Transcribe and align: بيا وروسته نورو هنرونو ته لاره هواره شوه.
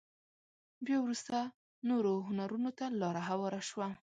بيا 0.85 0.97
وروسته 1.01 1.35
نورو 1.89 2.13
هنرونو 2.27 2.69
ته 2.77 2.85
لاره 3.01 3.21
هواره 3.29 3.61
شوه. 3.69 3.87